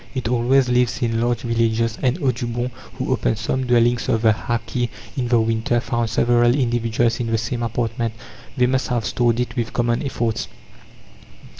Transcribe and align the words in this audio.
It 0.15 0.27
always 0.27 0.67
lives 0.67 1.03
in 1.03 1.21
large 1.21 1.41
villages, 1.41 1.99
and 2.01 2.17
Audubon, 2.23 2.71
who 2.97 3.11
opened 3.13 3.37
some 3.37 3.67
dwellings 3.67 4.09
of 4.09 4.23
the 4.23 4.33
hackee 4.33 4.89
in 5.15 5.27
the 5.27 5.39
winter, 5.39 5.79
found 5.79 6.09
several 6.09 6.55
individuals 6.55 7.19
in 7.19 7.27
the 7.27 7.37
same 7.37 7.61
apartment; 7.61 8.15
they 8.57 8.65
must 8.65 8.87
have 8.87 9.05
stored 9.05 9.39
it 9.39 9.55
with 9.55 9.73
common 9.73 10.01
efforts. 10.03 10.47